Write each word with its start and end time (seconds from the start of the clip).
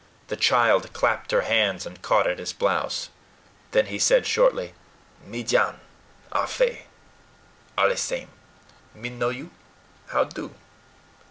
The 0.29 0.35
child 0.35 0.93
clapped 0.93 1.29
her 1.29 1.41
hands, 1.41 1.85
and 1.85 2.01
caught 2.01 2.25
at 2.25 2.39
his 2.39 2.53
blouse. 2.53 3.09
Then 3.69 3.85
he 3.85 3.99
said 3.99 4.25
shortly: 4.25 4.73
"Me 5.23 5.43
John 5.43 5.79
Ah 6.31 6.47
Fe 6.47 6.87
allee 7.77 7.95
same. 7.97 8.29
Me 8.95 9.09
know 9.09 9.29
you. 9.29 9.51
How 10.07 10.23
do?" 10.23 10.55